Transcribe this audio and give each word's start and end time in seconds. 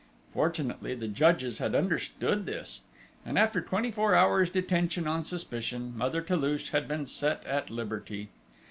Fortunately, 0.33 0.95
the 0.95 1.07
judges 1.07 1.59
had 1.59 1.75
understood 1.75 2.47
this, 2.47 2.81
and 3.23 3.37
after 3.37 3.61
twenty 3.61 3.91
four 3.91 4.15
hours' 4.15 4.49
detention 4.49 5.05
on 5.05 5.23
suspicion, 5.25 5.95
Mother 5.95 6.21
Toulouche 6.23 6.69
had 6.69 6.87
been 6.87 7.05
set 7.05 7.45
at 7.45 7.69
liberty! 7.69 8.29